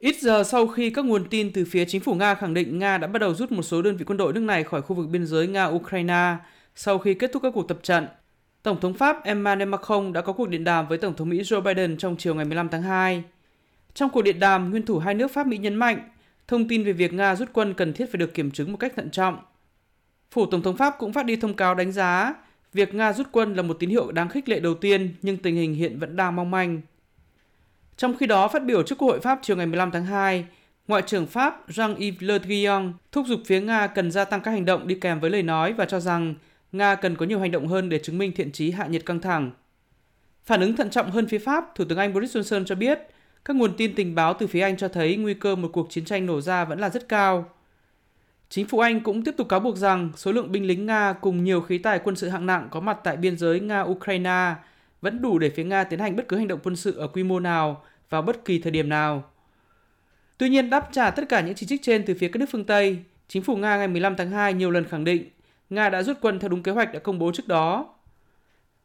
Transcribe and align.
Ít 0.00 0.16
giờ 0.20 0.44
sau 0.44 0.66
khi 0.66 0.90
các 0.90 1.04
nguồn 1.04 1.28
tin 1.28 1.52
từ 1.52 1.64
phía 1.64 1.84
chính 1.84 2.00
phủ 2.00 2.14
Nga 2.14 2.34
khẳng 2.34 2.54
định 2.54 2.78
Nga 2.78 2.98
đã 2.98 3.06
bắt 3.06 3.18
đầu 3.18 3.34
rút 3.34 3.52
một 3.52 3.62
số 3.62 3.82
đơn 3.82 3.96
vị 3.96 4.04
quân 4.04 4.18
đội 4.18 4.32
nước 4.32 4.40
này 4.40 4.64
khỏi 4.64 4.82
khu 4.82 4.96
vực 4.96 5.08
biên 5.08 5.26
giới 5.26 5.48
Nga-Ukraine 5.48 6.36
sau 6.74 6.98
khi 6.98 7.14
kết 7.14 7.30
thúc 7.32 7.42
các 7.42 7.52
cuộc 7.54 7.68
tập 7.68 7.78
trận, 7.82 8.06
Tổng 8.62 8.80
thống 8.80 8.94
Pháp 8.94 9.24
Emmanuel 9.24 9.68
Macron 9.68 10.12
đã 10.12 10.20
có 10.20 10.32
cuộc 10.32 10.48
điện 10.48 10.64
đàm 10.64 10.88
với 10.88 10.98
Tổng 10.98 11.14
thống 11.14 11.28
Mỹ 11.28 11.40
Joe 11.40 11.60
Biden 11.60 11.96
trong 11.96 12.16
chiều 12.16 12.34
ngày 12.34 12.44
15 12.44 12.68
tháng 12.68 12.82
2. 12.82 13.24
Trong 13.94 14.10
cuộc 14.10 14.22
điện 14.22 14.40
đàm, 14.40 14.70
nguyên 14.70 14.86
thủ 14.86 14.98
hai 14.98 15.14
nước 15.14 15.30
Pháp 15.30 15.46
Mỹ 15.46 15.58
nhấn 15.58 15.74
mạnh, 15.74 15.98
thông 16.48 16.68
tin 16.68 16.84
về 16.84 16.92
việc 16.92 17.12
Nga 17.12 17.36
rút 17.36 17.48
quân 17.52 17.74
cần 17.74 17.92
thiết 17.92 18.06
phải 18.12 18.18
được 18.18 18.34
kiểm 18.34 18.50
chứng 18.50 18.72
một 18.72 18.78
cách 18.78 18.92
thận 18.96 19.10
trọng. 19.10 19.38
Phủ 20.30 20.46
Tổng 20.46 20.62
thống 20.62 20.76
Pháp 20.76 20.94
cũng 20.98 21.12
phát 21.12 21.26
đi 21.26 21.36
thông 21.36 21.54
cáo 21.54 21.74
đánh 21.74 21.92
giá 21.92 22.34
việc 22.72 22.94
Nga 22.94 23.12
rút 23.12 23.26
quân 23.32 23.54
là 23.54 23.62
một 23.62 23.76
tín 23.80 23.90
hiệu 23.90 24.12
đáng 24.12 24.28
khích 24.28 24.48
lệ 24.48 24.60
đầu 24.60 24.74
tiên 24.74 25.14
nhưng 25.22 25.36
tình 25.36 25.56
hình 25.56 25.74
hiện 25.74 25.98
vẫn 25.98 26.16
đang 26.16 26.36
mong 26.36 26.50
manh. 26.50 26.80
Trong 28.00 28.16
khi 28.16 28.26
đó, 28.26 28.48
phát 28.48 28.64
biểu 28.64 28.82
trước 28.82 28.98
Quốc 28.98 29.08
hội 29.08 29.20
Pháp 29.20 29.38
chiều 29.42 29.56
ngày 29.56 29.66
15 29.66 29.90
tháng 29.90 30.04
2, 30.04 30.44
Ngoại 30.88 31.02
trưởng 31.06 31.26
Pháp 31.26 31.68
Jean-Yves 31.68 32.14
Le 32.20 32.38
Drian 32.38 32.92
thúc 33.12 33.26
giục 33.26 33.40
phía 33.46 33.60
Nga 33.60 33.86
cần 33.86 34.10
gia 34.10 34.24
tăng 34.24 34.40
các 34.40 34.50
hành 34.50 34.64
động 34.64 34.88
đi 34.88 34.94
kèm 34.94 35.20
với 35.20 35.30
lời 35.30 35.42
nói 35.42 35.72
và 35.72 35.84
cho 35.84 36.00
rằng 36.00 36.34
Nga 36.72 36.94
cần 36.94 37.16
có 37.16 37.26
nhiều 37.26 37.40
hành 37.40 37.50
động 37.50 37.68
hơn 37.68 37.88
để 37.88 37.98
chứng 37.98 38.18
minh 38.18 38.32
thiện 38.36 38.52
trí 38.52 38.70
hạ 38.70 38.86
nhiệt 38.86 39.06
căng 39.06 39.20
thẳng. 39.20 39.50
Phản 40.44 40.60
ứng 40.60 40.76
thận 40.76 40.90
trọng 40.90 41.10
hơn 41.10 41.26
phía 41.28 41.38
Pháp, 41.38 41.74
Thủ 41.74 41.84
tướng 41.88 41.98
Anh 41.98 42.14
Boris 42.14 42.36
Johnson 42.36 42.64
cho 42.64 42.74
biết 42.74 42.98
các 43.44 43.56
nguồn 43.56 43.76
tin 43.76 43.94
tình 43.94 44.14
báo 44.14 44.34
từ 44.34 44.46
phía 44.46 44.60
Anh 44.60 44.76
cho 44.76 44.88
thấy 44.88 45.16
nguy 45.16 45.34
cơ 45.34 45.56
một 45.56 45.70
cuộc 45.72 45.90
chiến 45.90 46.04
tranh 46.04 46.26
nổ 46.26 46.40
ra 46.40 46.64
vẫn 46.64 46.78
là 46.80 46.90
rất 46.90 47.08
cao. 47.08 47.48
Chính 48.48 48.66
phủ 48.66 48.78
Anh 48.78 49.00
cũng 49.00 49.24
tiếp 49.24 49.34
tục 49.36 49.48
cáo 49.48 49.60
buộc 49.60 49.76
rằng 49.76 50.10
số 50.16 50.32
lượng 50.32 50.52
binh 50.52 50.66
lính 50.66 50.86
Nga 50.86 51.12
cùng 51.12 51.44
nhiều 51.44 51.60
khí 51.60 51.78
tài 51.78 51.98
quân 51.98 52.16
sự 52.16 52.28
hạng 52.28 52.46
nặng 52.46 52.68
có 52.70 52.80
mặt 52.80 52.98
tại 53.04 53.16
biên 53.16 53.38
giới 53.38 53.60
Nga-Ukraine 53.60 54.54
vẫn 55.00 55.22
đủ 55.22 55.38
để 55.38 55.50
phía 55.50 55.64
Nga 55.64 55.84
tiến 55.84 55.98
hành 55.98 56.16
bất 56.16 56.28
cứ 56.28 56.36
hành 56.36 56.48
động 56.48 56.60
quân 56.64 56.76
sự 56.76 56.96
ở 56.96 57.06
quy 57.06 57.22
mô 57.22 57.40
nào 57.40 57.82
vào 58.10 58.22
bất 58.22 58.44
kỳ 58.44 58.58
thời 58.58 58.72
điểm 58.72 58.88
nào. 58.88 59.24
Tuy 60.38 60.48
nhiên, 60.48 60.70
đáp 60.70 60.88
trả 60.92 61.10
tất 61.10 61.28
cả 61.28 61.40
những 61.40 61.54
chỉ 61.54 61.66
trích 61.66 61.82
trên 61.82 62.04
từ 62.06 62.14
phía 62.14 62.28
các 62.28 62.38
nước 62.38 62.46
phương 62.50 62.64
Tây, 62.64 62.98
chính 63.28 63.42
phủ 63.42 63.56
Nga 63.56 63.76
ngày 63.76 63.88
15 63.88 64.16
tháng 64.16 64.30
2 64.30 64.54
nhiều 64.54 64.70
lần 64.70 64.84
khẳng 64.84 65.04
định 65.04 65.30
Nga 65.70 65.88
đã 65.88 66.02
rút 66.02 66.16
quân 66.20 66.38
theo 66.38 66.48
đúng 66.48 66.62
kế 66.62 66.72
hoạch 66.72 66.92
đã 66.92 66.98
công 66.98 67.18
bố 67.18 67.32
trước 67.32 67.48
đó. 67.48 67.94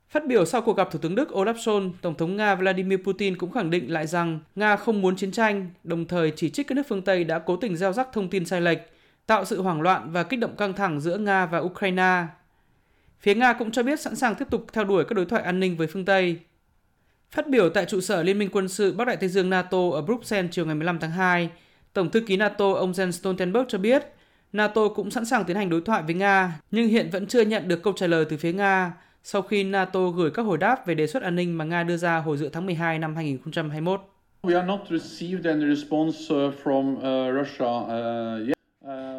Phát 0.09 0.28
biểu 0.28 0.45
sau 0.45 0.62
cuộc 0.62 0.78
gặp 0.78 0.92
Thủ 0.92 1.00
tướng 1.00 1.16
Đức 1.16 1.30
Olaf 1.30 1.54
Scholz, 1.54 1.92
Tổng 2.02 2.16
thống 2.16 2.36
Nga 2.36 2.56
Vladimir 2.56 3.00
Putin 3.04 3.38
cũng 3.38 3.52
khẳng 3.52 3.70
định 3.70 3.92
lại 3.94 4.08
rằng 4.08 4.40
Nga 4.56 4.76
không 4.76 5.02
muốn 5.02 5.16
chiến 5.16 5.32
tranh, 5.32 5.70
đồng 5.84 6.06
thời 6.06 6.32
chỉ 6.36 6.50
trích 6.50 6.67
các 6.67 6.76
nước 6.76 6.84
phương 6.89 7.02
Tây 7.02 7.23
đã 7.23 7.39
cố 7.39 7.56
tình 7.56 7.76
gieo 7.76 7.94
rắc 7.94 8.08
thông 8.14 8.30
tin 8.30 8.45
sai 8.45 8.62
lệch, 8.62 8.80
tạo 9.26 9.45
sự 9.45 9.62
hoảng 9.62 9.82
loạn 9.82 10.12
và 10.12 10.23
kích 10.23 10.39
động 10.39 10.56
căng 10.58 10.73
thẳng 10.73 11.00
giữa 11.00 11.17
Nga 11.17 11.45
và 11.45 11.60
Ukraine. 11.60 12.26
Phía 13.20 13.36
Nga 13.36 13.54
cũng 13.54 13.72
cho 13.72 13.84
biết 13.84 14.00
sẵn 14.00 14.16
sàng 14.16 14.36
tiếp 14.36 14.45
tục 14.50 14.66
theo 14.73 14.84
đuổi 14.84 15.04
các 15.04 15.14
đối 15.14 15.26
thoại 15.26 15.44
an 15.44 15.60
ninh 15.60 15.78
với 15.78 15.88
phương 15.88 16.06
Tây. 16.06 16.39
Phát 17.31 17.50
biểu 17.50 17.70
tại 17.70 17.86
trụ 17.86 18.02
sở 18.02 18.23
Liên 18.23 18.40
minh 18.40 18.50
quân 18.52 18.68
sự 18.68 18.94
Bắc 18.94 19.06
Đại 19.08 19.18
Tây 19.18 19.30
Dương 19.30 19.50
NATO 19.50 19.90
ở 19.94 20.02
Bruxelles 20.02 20.52
chiều 20.52 20.66
ngày 20.66 20.76
15 20.76 21.00
tháng 21.00 21.12
2, 21.12 21.50
Tổng 21.94 22.09
thư 22.09 22.22
ký 22.22 22.38
NATO 22.38 22.73
ông 22.73 22.92
Jens 22.92 23.12
Stoltenberg 23.12 23.66
cho 23.67 23.78
biết 23.78 24.04
NATO 24.54 24.88
cũng 24.88 25.12
sẵn 25.12 25.26
sàng 25.26 25.45
tiến 25.45 25.58
hành 25.58 25.70
đối 25.70 25.82
thoại 25.82 26.04
với 26.04 26.16
Nga, 26.16 26.59
nhưng 26.72 26.88
hiện 26.88 27.09
vẫn 27.09 27.28
chưa 27.28 27.42
nhận 27.42 27.67
được 27.67 27.84
câu 27.84 27.94
trả 27.94 28.08
lời 28.08 28.26
từ 28.30 28.38
phía 28.38 28.54
Nga 28.54 28.94
sau 29.28 29.42
khi 29.42 29.64
NATO 29.64 30.09
gửi 30.09 30.32
các 30.32 30.42
hồi 30.42 30.58
đáp 30.58 30.86
về 30.86 30.95
đề 30.95 31.08
xuất 31.08 31.23
an 31.23 31.36
ninh 31.36 31.58
mà 31.58 31.66
Nga 31.66 31.84
đưa 31.84 31.98
ra 31.98 32.17
hồi 32.17 32.38
giữa 32.38 32.50
tháng 32.50 32.66
12 32.66 33.00
năm 33.00 33.16
2021. 33.16 34.02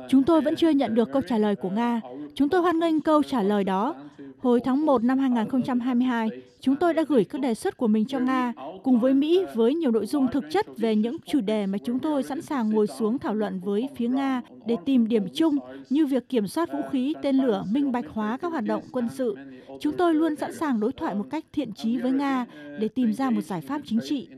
Chúng 0.08 0.22
tôi 0.22 0.40
vẫn 0.40 0.56
chưa 0.56 0.70
nhận 0.70 0.94
được 0.94 1.08
câu 1.12 1.22
trả 1.28 1.38
lời 1.38 1.56
của 1.56 1.70
Nga. 1.70 2.00
Chúng 2.34 2.48
tôi 2.48 2.60
hoan 2.60 2.78
nghênh 2.78 3.00
câu 3.00 3.22
trả 3.22 3.42
lời 3.42 3.64
đó. 3.64 3.94
Hồi 4.38 4.60
tháng 4.60 4.86
1 4.86 5.04
năm 5.04 5.18
2022, 5.18 6.28
chúng 6.60 6.76
tôi 6.76 6.94
đã 6.94 7.04
gửi 7.08 7.24
các 7.24 7.40
đề 7.40 7.54
xuất 7.54 7.76
của 7.76 7.86
mình 7.86 8.04
cho 8.06 8.18
Nga 8.18 8.52
cùng 8.82 9.00
với 9.00 9.14
Mỹ 9.14 9.44
với 9.54 9.74
nhiều 9.74 9.90
nội 9.90 10.06
dung 10.06 10.26
thực 10.32 10.44
chất 10.50 10.66
về 10.78 10.96
những 10.96 11.16
chủ 11.26 11.40
đề 11.40 11.66
mà 11.66 11.78
chúng 11.78 11.98
tôi 11.98 12.22
sẵn 12.22 12.42
sàng 12.42 12.70
ngồi 12.70 12.86
xuống 12.86 13.18
thảo 13.18 13.34
luận 13.34 13.60
với 13.64 13.88
phía 13.96 14.08
Nga 14.08 14.42
để 14.66 14.76
tìm 14.84 15.08
điểm 15.08 15.26
chung 15.34 15.58
như 15.90 16.06
việc 16.06 16.28
kiểm 16.28 16.46
soát 16.46 16.72
vũ 16.72 16.78
khí, 16.90 17.14
tên 17.22 17.36
lửa, 17.36 17.64
minh 17.70 17.92
bạch 17.92 18.08
hóa 18.08 18.36
các 18.36 18.52
hoạt 18.52 18.64
động 18.64 18.82
quân 18.92 19.08
sự. 19.14 19.36
Chúng 19.80 19.96
tôi 19.96 20.14
luôn 20.14 20.36
sẵn 20.36 20.52
sàng 20.52 20.80
đối 20.80 20.92
thoại 20.92 21.14
một 21.14 21.26
cách 21.30 21.44
thiện 21.52 21.72
trí 21.72 21.98
với 21.98 22.12
Nga 22.12 22.46
để 22.78 22.88
tìm 22.88 23.12
ra 23.12 23.30
một 23.30 23.42
giải 23.42 23.60
pháp 23.60 23.80
chính 23.84 24.00
trị. 24.04 24.28